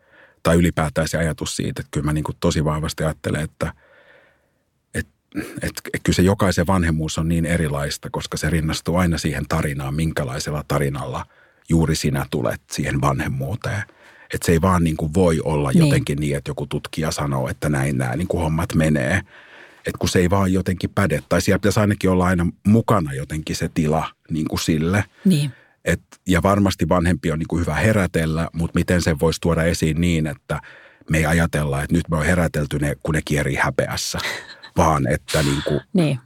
[0.43, 3.73] tai ylipäätään se ajatus siitä, että kyllä mä niin kuin tosi vahvasti ajattelen, että
[4.95, 5.07] et,
[5.63, 9.95] et, et kyllä se jokaisen vanhemmuus on niin erilaista, koska se rinnastuu aina siihen tarinaan,
[9.95, 11.27] minkälaisella tarinalla–
[11.69, 13.83] juuri sinä tulet siihen vanhemmuuteen.
[14.35, 15.85] Että se ei vaan niin kuin voi olla Niin.
[15.85, 19.21] jotenkin niin, että joku tutkija sanoo, että näin nämä niin kuin hommat menee.
[19.77, 21.23] Että kun se ei vaan jotenkin päde.
[21.29, 25.05] Tai siellä pitäisi ainakin olla aina mukana jotenkin se tila niin kuin sille.
[25.25, 25.53] Niin.
[25.85, 30.01] Et, ja varmasti vanhempi on niin kuin hyvä herätellä, mutta miten sen voisi tuoda esiin
[30.01, 30.61] niin, että
[31.11, 34.19] me ei ajatella, että nyt me on herätelty ne, kun ne kierii häpeässä,
[34.77, 36.19] vaan että niin kuin Niin.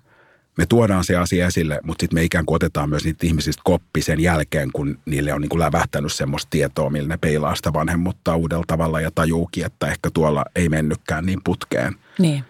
[0.60, 4.02] Me tuodaan se asia esille, mutta sitten me ikään kuin otetaan myös niitä ihmisistä koppi
[4.02, 8.36] sen jälkeen, kun niille on niin kuin lävähtänyt semmoista tietoa, millä ne peilaa sitä vanhemmuutta
[8.36, 11.96] uudella tavalla ja tajuukin, että ehkä tuolla ei mennytkään niin putkeen.
[12.18, 12.44] Niin.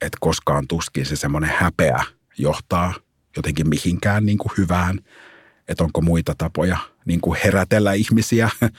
[0.00, 2.04] Että koskaan tuskin se semmoinen häpeä
[2.38, 2.94] johtaa
[3.36, 4.98] jotenkin mihinkään niin kuin hyvään.
[5.68, 8.50] Että onko muita tapoja niin kuin herätellä ihmisiä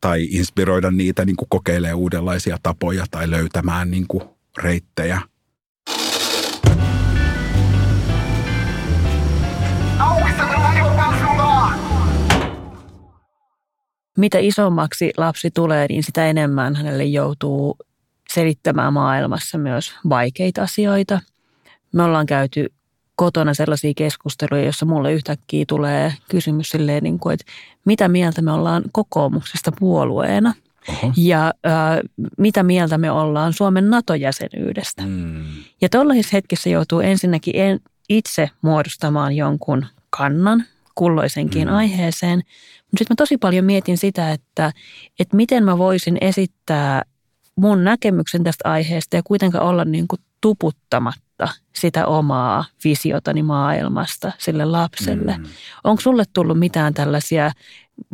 [0.00, 4.24] tai inspiroida niitä niin kuin kokeilemaan uudenlaisia tapoja tai löytämään niin kuin
[4.58, 5.20] reittejä–
[14.18, 17.76] Mitä isommaksi lapsi tulee, niin sitä enemmän hänelle joutuu
[18.32, 21.20] selittämään maailmassa myös vaikeita asioita.
[21.92, 22.72] Me ollaan käyty
[23.16, 27.44] kotona sellaisia keskusteluja, joissa mulle yhtäkkiä tulee kysymys silleen, niin kuin, että
[27.84, 30.54] mitä mieltä me ollaan kokoomuksesta puolueena
[30.88, 31.12] Oho.
[31.16, 31.98] ja äh,
[32.38, 35.02] mitä mieltä me ollaan Suomen NATO-jäsenyydestä.
[35.06, 35.44] Mm.
[35.80, 41.74] Ja tuollaisissa hetkissä joutuu ensinnäkin en, itse muodostamaan jonkun kannan kulloisenkin Mm.
[41.74, 42.42] aiheeseen.
[42.94, 44.72] Mutta sitten mä tosi paljon mietin sitä, että,
[45.18, 47.02] että miten mä voisin esittää
[47.56, 54.64] mun näkemyksen tästä aiheesta ja kuitenkaan olla niin kuin tuputtamatta sitä omaa visiotani maailmasta sille
[54.64, 55.36] lapselle.
[55.38, 55.44] Mm.
[55.84, 57.50] Onko sulle tullut mitään tällaisia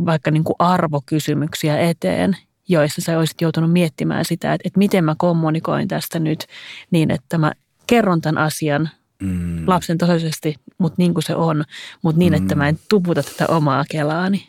[0.07, 2.37] vaikka niin kuin arvokysymyksiä eteen,
[2.69, 6.47] joissa sä olisit joutunut miettimään sitä, että, että miten mä kommunikoin tästä nyt
[6.91, 7.53] niin, että mä
[7.87, 8.91] kerron tämän asian
[9.23, 9.65] Mm.
[9.67, 11.65] lapsen tasoisesti, mutta niin kuin se on,
[12.03, 12.59] mutta niin, että Mm.
[12.59, 14.49] mä en tuputa tätä omaa kelaani.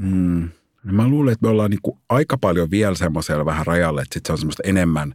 [0.00, 0.48] Mm.
[0.84, 4.26] No mä luulen, että me ollaan niin aika paljon vielä semmoisella vähän rajalle, että sit
[4.26, 5.14] se on semmoista enemmän,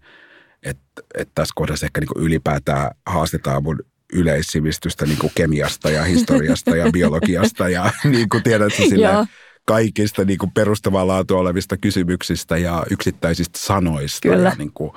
[0.63, 3.79] että, että tässä kohdassa ehkä niin ylipäätään haastetaan mun
[4.13, 9.25] yleissivistystä niin kemiasta ja historiasta ja biologiasta ja niin kuin tiedätkö sille Joo.
[9.65, 14.29] kaikista niin kuin perustavaa laatua olevista kysymyksistä ja yksittäisistä sanoista.
[14.29, 14.49] Kyllä.
[14.49, 14.91] Ja niin kuin,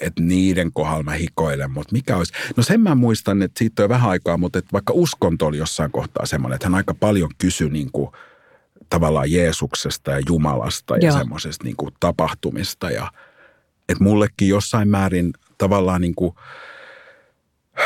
[0.00, 2.32] että niiden kohdalla mä hikoilen, mutta mikä olisi?
[2.56, 5.90] No sen mä muistan, että siitä on vähän aikaa, mutta että vaikka uskonto oli jossain
[5.90, 8.10] kohtaa semmoinen, että hän aika paljon kysyi niin kuin,
[8.90, 11.18] tavallaan Jeesuksesta ja Jumalasta ja Joo.
[11.18, 12.90] semmoisesta niin kuin tapahtumista.
[12.90, 13.10] Ja,
[13.88, 16.34] että mullekin jossain määrin tavallaan niin kuin,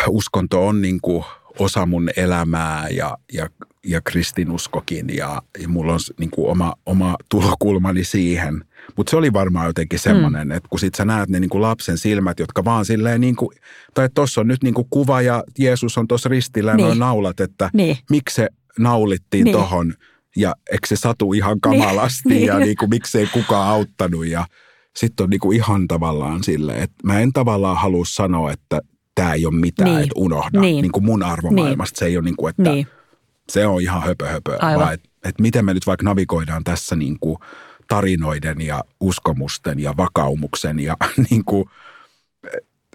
[0.09, 1.25] uskonto on niin kuin
[1.59, 3.49] osa mun elämää ja, ja,
[3.87, 8.65] ja kristinuskokin ja, ja mulla on niin kuin oma, oma tulokulmani siihen.
[8.97, 10.53] Mutta se oli varmaan jotenkin semmoinen, mm.
[10.53, 13.51] että kun sit sä näet ne niin kuin lapsen silmät, jotka vaan silleen niin kuin,
[13.95, 16.87] tai tuossa on nyt niin kuin kuva ja Jeesus on tuossa ristillä ja Niin.
[16.87, 17.97] noin naulat, että Niin.
[18.11, 19.55] miksi se naulittiin Niin.
[19.55, 19.63] niin.
[19.63, 19.95] tohon
[20.37, 22.47] ja eikö se satu ihan kamalasti Niin.
[22.47, 24.47] ja niin kuin, miksei kukaan auttanut ja
[24.97, 28.81] sitten on niin kuin ihan tavallaan silleen, että mä en tavallaan halua sanoa, että
[29.15, 29.97] tämä ei ole mitään, Niin.
[29.97, 30.03] niin.
[30.03, 30.61] että unohda.
[30.61, 30.73] Niin.
[30.73, 30.83] Niin.
[30.83, 31.99] niin kuin mun arvomaailmasta niin.
[31.99, 32.75] se ei ole niin kuin, että Niin.
[32.75, 32.87] niin.
[33.51, 34.81] se on ihan höpö höpö, Aivan.
[34.81, 37.39] vaan että et miten me nyt vaikka navigoidaan tässä niin kuin
[37.89, 40.97] tarinoiden ja uskomusten ja vakaumuksen ja
[41.31, 41.65] niin kuin,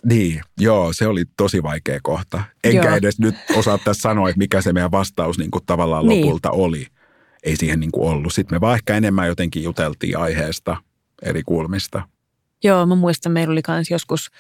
[0.06, 2.44] niin, joo, se oli tosi vaikea kohta.
[2.64, 2.96] Enkä Joo.
[2.96, 6.26] edes nyt osaa tässä sanoa, että mikä se meidän vastaus niin kuin tavallaan Niin.
[6.26, 6.88] lopulta oli.
[7.44, 8.34] Ei siihen niin kuin ollut.
[8.34, 10.78] Sitten me vaan ehkä enemmän jotenkin juteltiin aiheesta
[11.22, 12.02] eri kulmista.
[12.64, 14.32] Joo, mä muistan, meillä oli kans joskus,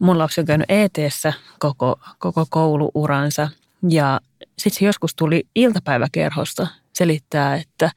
[0.00, 3.48] mun lapsi on käynyt ETssä koko, koko kouluuransa
[3.88, 4.20] ja
[4.58, 7.90] sitten se joskus tuli iltapäiväkerhosta selittää, että,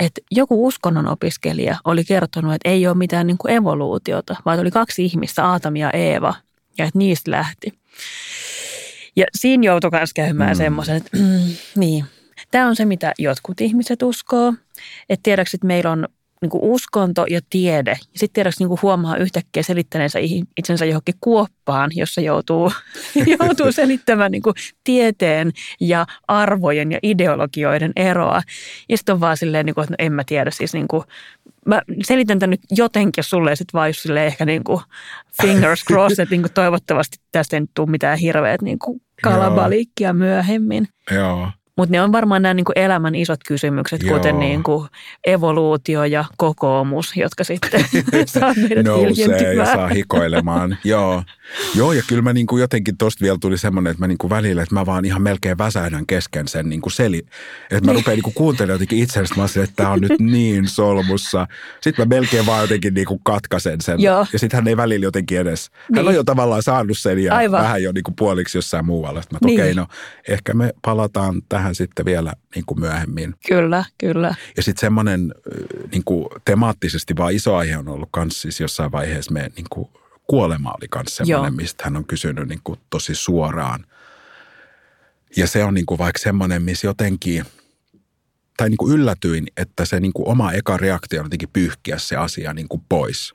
[0.00, 4.70] että joku uskonnon opiskelija oli kertonut, että ei ole mitään niin kuin evoluutiota, vaan oli
[4.70, 6.34] kaksi ihmistä, Aatami ja Eeva,
[6.78, 7.72] ja että niistä lähti.
[9.16, 10.50] Ja siinä joutui myös käymään.
[10.50, 10.56] Mm.
[10.56, 12.04] semmoisen, että mm, niin,
[12.54, 14.54] tämä on se, mitä jotkut ihmiset uskoo.
[15.08, 16.08] Että tiedäks, että meillä on
[16.42, 17.90] niin kuin uskonto ja tiede.
[17.90, 20.18] Ja sitten tiedäks niin kuin huomaa yhtäkkiä selittäneensä
[20.56, 22.72] itsensä johonkin kuoppaan, jossa joutuu,
[23.40, 28.42] joutuu selittämään niin kuin tieteen ja arvojen ja ideologioiden eroa.
[28.88, 31.02] Ja sitten on vaan silleen, niin kuin, että no en mä tiedä siis niin kuin,
[31.66, 34.80] mä selitän tämän nyt jotenkin sulle ja sitten vaan just silleen ehkä niin kuin
[35.42, 40.12] fingers crossed, että niin kuin toivottavasti tästä ei nyt tule mitään hirveät niin kuin kalabaliikkia
[40.12, 40.88] myöhemmin.
[41.10, 41.48] Joo.
[41.76, 44.16] Mutta ne on varmaan nämä niin kuin elämän isot kysymykset, Joo.
[44.16, 44.88] kuten niin kuin
[45.26, 47.84] evoluutio ja kokoomus, jotka sitten
[48.26, 50.76] saa meidät nousee ja saa hikoilemaan.
[50.84, 51.22] Joo.
[51.74, 54.30] Joo, ja kyllä mä niin kuin jotenkin tosta vielä tuli semmoinen, että mä niin kuin
[54.30, 57.22] välillä, että mä vaan ihan melkein väsähdän kesken sen niin kuin seli.
[57.70, 61.46] Että mä rupean niin kuin kuuntelemaan jotenkin itseäni, mä että tämä on nyt niin solmussa.
[61.80, 64.00] Sitten mä melkein vaan jotenkin niin kuin katkaisen sen.
[64.00, 64.26] Joo.
[64.32, 66.08] Ja sitten hän ei välillä jotenkin edes, hän Niin.
[66.08, 67.62] on jo tavallaan saanut sen ja Aivan.
[67.62, 69.22] vähän jo niin kuin puoliksi jossain muualla.
[69.22, 69.60] Sitten mä, Niin.
[69.60, 69.86] okei, no
[70.28, 73.34] ehkä me palataan tähän sitten vielä niin kuin myöhemmin.
[73.48, 74.34] Kyllä, kyllä.
[74.56, 75.34] Ja sitten semmoinen
[75.92, 79.88] niin kuin temaattisesti vaan iso aihe on ollut kans siis jossain vaiheessa me niin kuin
[80.26, 81.26] kuolema oli kans Joo.
[81.26, 83.86] semmoinen, mistä hän on kysynyt niin kuin tosi suoraan.
[85.36, 87.44] Ja se on niin kuin vaikka semmoinen, missä jotenkin,
[88.56, 92.16] tai niin kuin yllätyin, että se niin kuin oma eka reaktio on jotenkin pyyhkiä se
[92.16, 93.34] asia niin kuin pois.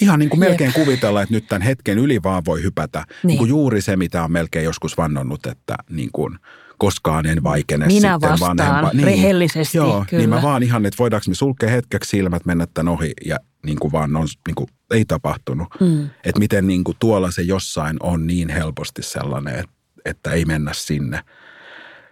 [0.00, 0.84] Ihan niin kuin melkein Jep.
[0.84, 2.98] kuvitella, että nyt tämän hetken yli vaan voi hypätä.
[3.08, 3.16] Niin.
[3.26, 6.38] Niin kuin juuri se, mitä on melkein joskus vannonnut, että niin kuin
[6.82, 8.90] koskaan en vaikene Minä sitten vastaan vanhempa.
[8.92, 10.20] Niin, rehellisesti, Joo, kyllä.
[10.20, 13.78] niin mä vaan ihan, että voidaanko me sulkea hetkeksi silmät, mennä tämän ohi ja niin
[13.78, 15.68] kuin vaan on, niin kuin, ei tapahtunut.
[15.80, 16.04] Mm.
[16.04, 19.72] Että miten niin kuin tuolla se jossain on niin helposti sellainen, että,
[20.04, 21.16] että ei mennä sinne.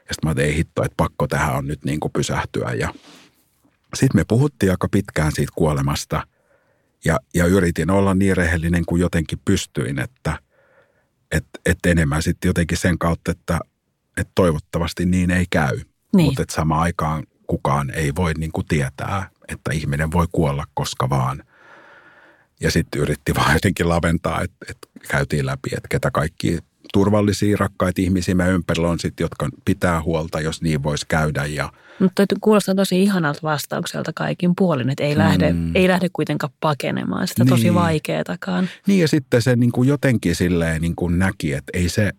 [0.08, 2.72] Ja sitten mä tein hitto, että pakko tähän on nyt niin kuin pysähtyä.
[2.72, 2.94] Ja
[3.94, 6.26] sitten me puhuttiin aika pitkään siitä kuolemasta
[7.04, 10.38] ja, ja yritin olla niin rehellinen kuin jotenkin pystyin, että
[11.30, 13.60] et, et enemmän sitten jotenkin sen kautta, että
[14.20, 15.80] et toivottavasti niin ei käy.
[16.16, 16.26] Niin.
[16.26, 21.44] Mutta samaan aikaan kukaan ei voi niin kuin tietää, että ihminen voi kuolla koska vaan.
[22.60, 26.58] Ja sitten yritti vaan jotenkin laventaa, että, että käytiin läpi, että ketä kaikki
[26.92, 31.46] turvallisia, rakkaita ihmisiä me ympärillä on sitten, jotka pitää huolta, jos niin voisi käydä.
[31.46, 37.28] Ja, Mutta kuulostaa tosi ihanalta vastaukselta kaikin puolin, että ei, lähde, ei lähde kuitenkaan pakenemaan
[37.28, 37.74] sitä tosi Niin.
[37.74, 38.68] vaikeatakaan.
[38.86, 42.12] niin ja sitten se niin kuin jotenkin silleen niin kuin näki, että ei se,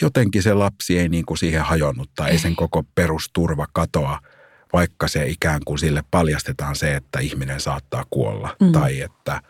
[0.00, 4.18] jotenkin se lapsi ei niin kuin siihen hajonnut tai ei sen koko perusturva katoa,
[4.72, 8.72] vaikka se ikään kuin sille paljastetaan se, että ihminen saattaa kuolla mm.
[8.72, 9.40] tai että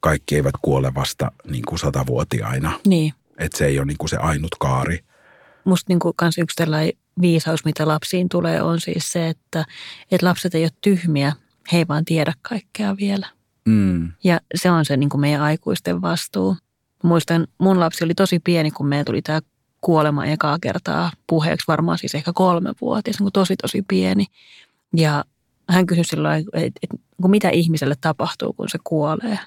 [0.00, 2.80] kaikki eivät kuole vasta niin kuin satavuotiaina.
[2.86, 3.14] Niin.
[3.38, 5.04] Että se ei ole niin kuin se ainut kaari.
[5.64, 9.64] Musta niin kuin kans yksi tällainen viisaus, mitä lapsiin tulee, on siis se, että,
[10.10, 11.32] että lapset ei ole tyhmiä,
[11.72, 13.26] he ei vaan tiedä kaikkea vielä.
[13.64, 14.12] Mm.
[14.24, 16.56] Ja se on se niin kuin meidän aikuisten vastuu.
[17.02, 19.40] Muistan, mun lapsi oli tosi pieni, kun meillä tuli tämä
[19.82, 24.26] kuolema ekaa kertaa puheeksi, varmaan siis ehkä kolme vuotias, niin tosi tosi pieni.
[24.96, 25.24] Ja
[25.68, 26.96] hän kysyi silloin, että, että
[27.28, 29.38] mitä ihmiselle tapahtuu, kun se kuolee.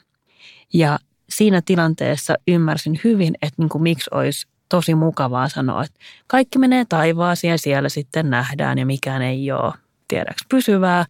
[0.73, 6.59] Ja siinä tilanteessa ymmärsin hyvin, että niin kuin miksi olisi tosi mukavaa sanoa, että kaikki
[6.59, 9.73] menee taivaaseen ja siellä sitten nähdään ja mikään ei ole,
[10.07, 11.05] tiedäks, pysyvää.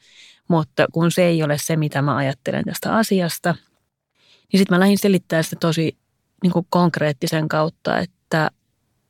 [0.47, 3.55] Mutta kun se ei ole se, mitä mä ajattelen tästä asiasta,
[4.51, 5.97] niin sitten mä lähdin selittämään sitä tosi
[6.43, 8.51] niin kuin konkreettisen kautta, että,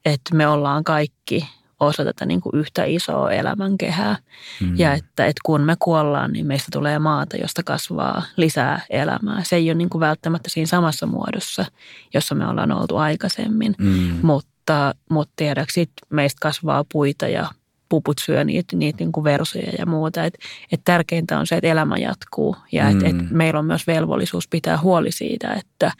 [0.05, 1.47] että me ollaan kaikki
[1.79, 4.17] osa tätä niin kuin yhtä isoa elämänkehää.
[4.61, 4.77] Mm.
[4.77, 9.43] Ja että, että kun me kuollaan, niin meistä tulee maata, josta kasvaa lisää elämää.
[9.43, 11.65] Se ei ole niin kuin välttämättä siinä samassa muodossa,
[12.13, 13.75] jossa me ollaan oltu aikaisemmin.
[13.77, 14.19] Mm.
[14.21, 17.49] Mutta, mutta tiedäks, sit meistä kasvaa puita ja
[17.89, 20.23] puput syö niitä, niitä niin kuin versoja ja muuta.
[20.23, 20.33] Et,
[20.71, 23.27] et tärkeintä on se, että elämä jatkuu ja että et Mm.
[23.31, 25.91] meillä on myös velvollisuus pitää huoli siitä, että,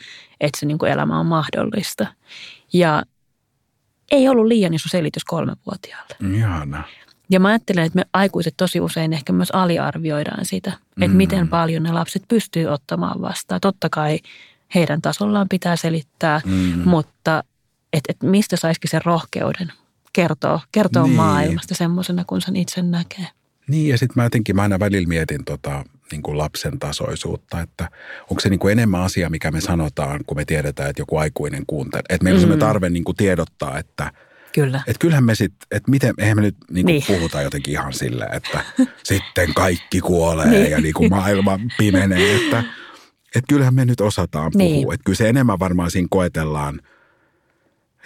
[0.41, 2.07] että se niin kuin elämä on mahdollista.
[2.73, 3.03] Ja
[4.11, 6.37] ei ollut liian iso selitys kolmevuotiaalle.
[6.37, 6.83] Ihana.
[7.29, 10.69] Ja mä ajattelen, että me aikuiset tosi usein ehkä myös aliarvioidaan sitä,
[11.01, 11.15] että Mm.
[11.17, 13.61] miten paljon ne lapset pystyy ottamaan vastaan.
[13.61, 14.19] Totta kai
[14.75, 16.81] heidän tasollaan pitää selittää, Mm.
[16.89, 17.43] mutta
[17.93, 19.71] että et mistä saisikin sen rohkeuden
[20.13, 21.15] kertoa, kertoa Niin.
[21.15, 23.27] maailmasta semmoisena, kun sen itse näkee.
[23.67, 27.89] Niin ja sitten mä jotenkin, mä aina välillä mietin tota, niin kuin lapsen tasoisuutta, että
[28.21, 31.63] onko se niin kuin enemmän asia, mikä me sanotaan, kun me tiedetään, että joku aikuinen
[31.67, 32.03] kuuntelee.
[32.09, 32.41] Että meillä on Mm.
[32.41, 34.11] sellainen tarve niin kuin tiedottaa, että
[34.53, 34.77] Kyllä.
[34.87, 37.03] että kyllähän me sitten, että miten, eihän me nyt niin Niin.
[37.07, 38.63] puhuta jotenkin ihan silleen, että
[39.03, 40.71] sitten kaikki kuolee Niin.
[40.71, 42.63] ja niin kuin maailma pimenee, että
[43.35, 44.67] että kyllähän me nyt osataan puhua.
[44.67, 44.93] Niin.
[44.93, 46.81] Että kyllä se enemmän varmaan siinä koetellaan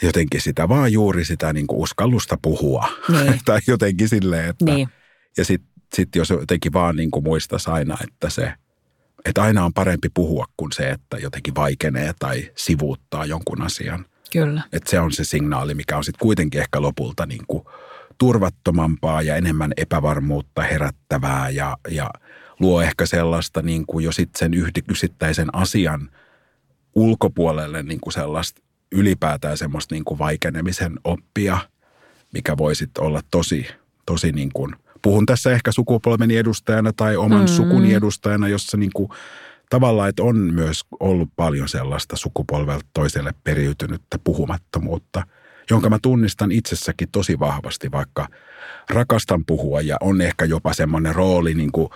[0.01, 2.89] jotenkin sitä, vaan juuri sitä niin kuin uskallusta puhua.
[3.09, 3.39] Niin.
[3.45, 4.87] tai jotenkin silleen, että Niin.
[5.37, 8.53] Ja sitten sit jos jotenkin vaan niin kuin muistaisi aina, että se,
[9.25, 14.05] että aina on parempi puhua kuin se, että jotenkin vaikenee tai sivuuttaa jonkun asian.
[14.31, 14.61] Kyllä.
[14.71, 17.63] Että se on se signaali, mikä on sitten kuitenkin ehkä lopulta niin kuin
[18.17, 22.09] turvattomampaa ja enemmän epävarmuutta herättävää ja, ja
[22.59, 24.53] luo ehkä sellaista niin kuin jo sitten sen
[24.89, 26.09] yksittäisen asian
[26.95, 28.61] ulkopuolelle niin kuin sellaista
[28.91, 31.57] ylipäätään semmoista niin kuin vaikenemisen oppia,
[32.33, 33.67] mikä voi sitten olla tosi,
[34.05, 37.47] tosi niin kuin, puhun tässä ehkä sukupolveni edustajana tai oman Mm.
[37.47, 39.09] sukuni edustajana, jossa niin kuin
[39.69, 45.23] tavallaan, että on myös ollut paljon sellaista sukupolvelta toiselle periytynyttä puhumattomuutta,
[45.69, 48.27] jonka mä tunnistan itsessäkin tosi vahvasti, vaikka
[48.89, 51.89] rakastan puhua ja on ehkä jopa semmoinen rooli niin kuin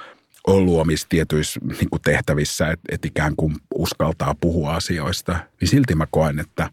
[0.48, 5.96] ollut omissa tietyissä niin kuin tehtävissä, että, että ikään kuin uskaltaa puhua asioista, niin silti
[5.96, 6.70] mä koen, että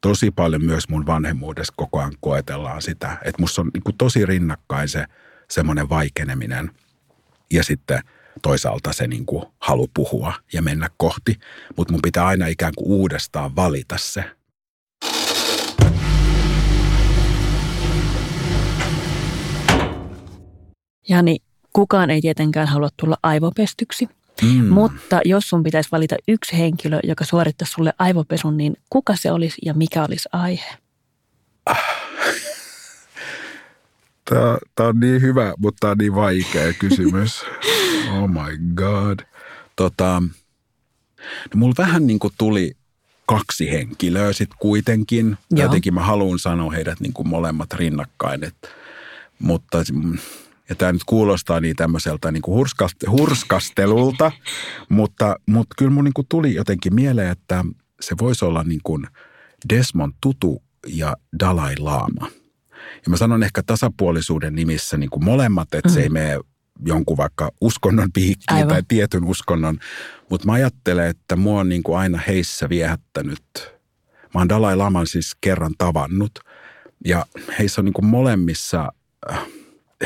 [0.00, 4.26] tosi paljon myös mun vanhemmuudessa koko ajan koetellaan sitä, että musta on niin kuin tosi
[4.26, 5.04] rinnakkain se
[5.50, 6.70] semmoinen vaikeneminen
[7.52, 8.00] ja sitten
[8.42, 11.38] toisaalta se niin kuin halu puhua ja mennä kohti,
[11.76, 14.24] mutta mun pitää aina ikään kuin uudestaan valita se.
[21.08, 21.38] Jani,
[21.72, 24.08] kukaan ei tietenkään halua tulla aivopestyksi,
[24.42, 24.64] Mm.
[24.66, 29.56] mutta jos sun pitäisi valita yksi henkilö, joka suorittaisi sulle aivopesun, niin kuka se olisi
[29.64, 30.70] ja mikä olisi aihe?
[34.30, 37.44] Tämä, tämä on niin hyvä, mutta tämä on niin vaikea kysymys.
[38.12, 39.18] Oh my god.
[39.76, 40.22] Tota,
[41.54, 42.76] no mulla vähän niin kuin tuli
[43.26, 45.38] kaksi henkilöä sitten kuitenkin.
[45.50, 45.66] Joo.
[45.66, 48.44] Jotenkin mä haluan sanoa heidät niin kuin molemmat rinnakkain.
[48.44, 48.70] Et,
[49.38, 49.78] mutta
[50.68, 52.68] ja tämä nyt kuulostaa niin tämmöiseltä niin kuin
[53.10, 54.32] hurskastelulta,
[54.88, 57.64] mutta, mutta kyllä mun niin kuin tuli jotenkin mieleen, että
[58.00, 59.06] se voisi olla niin kuin
[59.68, 62.28] Desmond Tutu ja Dalai Lama.
[63.04, 65.94] Ja mä sanon ehkä tasapuolisuuden nimissä niin kuin molemmat, että mm.
[65.94, 66.12] se ei mm.
[66.12, 66.40] mene
[66.86, 68.68] jonkun vaikka uskonnon piikkiin Aivan.
[68.68, 69.78] tai tietyn uskonnon.
[70.30, 73.42] Mutta mä ajattelen, että mua on niin kuin aina heissä viehättänyt.
[74.34, 76.38] Mä oon Dalai Laman siis kerran tavannut.
[77.04, 77.26] Ja
[77.58, 78.92] heissä on niin kuin molemmissa,
[79.30, 79.46] äh,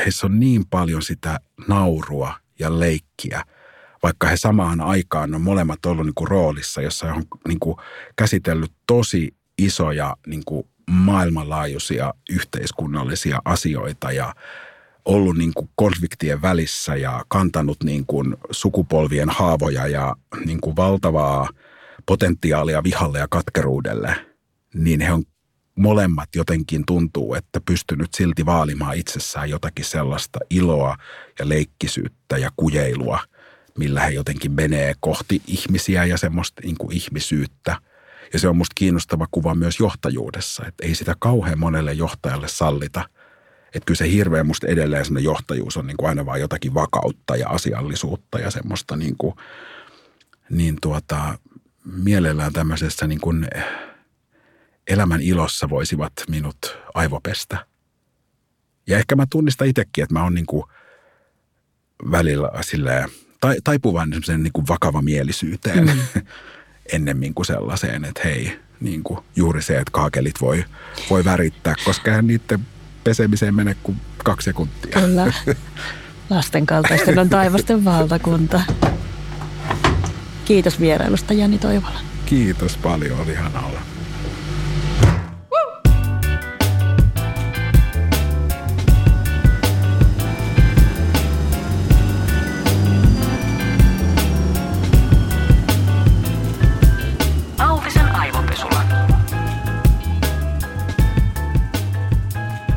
[0.05, 3.43] heissä on niin paljon sitä naurua ja leikkiä,
[4.03, 7.75] vaikka he samaan aikaan on molemmat ollut niin kuin roolissa, jossa on niin kuin
[8.15, 14.35] käsitellyt tosi isoja niin kuin maailmanlaajuisia yhteiskunnallisia asioita ja
[15.05, 20.15] ollut niin kuin konfliktien välissä ja kantanut niin kuin sukupolvien haavoja ja
[20.45, 21.49] niin kuin valtavaa
[22.05, 24.25] potentiaalia vihalle ja katkeruudelle,
[24.73, 25.23] niin he on
[25.75, 30.95] molemmat jotenkin tuntuu, että pystynyt silti vaalimaan itsessään jotakin sellaista iloa
[31.39, 33.19] ja leikkisyyttä ja kujeilua,
[33.77, 37.77] millä he jotenkin menee kohti ihmisiä ja semmoista niin kuin ihmisyyttä.
[38.33, 43.05] Ja se on musta kiinnostava kuva myös johtajuudessa, että ei sitä kauhean monelle johtajalle sallita–
[43.73, 47.35] että kyllä se hirveän musta edelleen semmoinen johtajuus on niin kuin aina vaan jotakin vakautta
[47.35, 49.35] ja asiallisuutta ja semmoista niin kuin,
[50.49, 51.39] niin tuota,
[51.85, 53.47] mielellään tämmöisessä niin kuin
[54.87, 57.65] elämän ilossa voisivat minut aivopestä.
[58.87, 60.63] Ja ehkä mä tunnistan itsekin, että mä oon niin kuin
[62.11, 63.09] välillä silleen,
[63.41, 65.99] tai, taipuvan semmoiseen niin kuin vakavamielisyyteen mm.
[66.93, 70.65] ennemmin kuin sellaiseen, että hei, niin kuin juuri se, että kaakelit voi,
[71.09, 72.59] voi värittää, koska niiden
[73.03, 75.01] pesemiseen mene kuin kaksi sekuntia.
[75.01, 75.33] Kyllä.
[76.29, 78.61] Lasten kaltaisten on taivasten valtakunta.
[80.45, 81.99] Kiitos vierailusta Jani Toivola.
[82.25, 83.90] Kiitos paljon, oli ihana olla.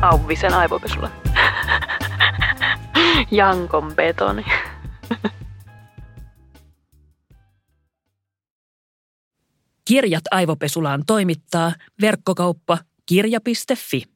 [0.05, 1.11] Auvisen aivopesulla.
[3.31, 4.45] Jankon betoni.
[9.85, 14.14] Kirjat aivopesulaan toimittaa verkkokauppa kirja.fi.